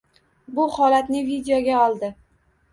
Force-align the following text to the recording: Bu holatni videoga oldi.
Bu 0.59 0.65
holatni 0.77 1.23
videoga 1.29 1.79
oldi. 1.85 2.13